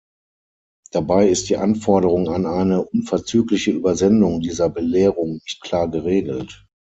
Dabei 0.91 1.27
ist 1.29 1.49
die 1.49 1.57
Anforderung 1.57 2.27
an 2.27 2.47
eine 2.47 2.81
'unverzügliche’ 2.85 3.69
Übersendung 3.69 4.39
dieser 4.39 4.67
Belehrung 4.67 5.33
nicht 5.33 5.61
klar 5.61 5.91
geregelt. 5.91 6.65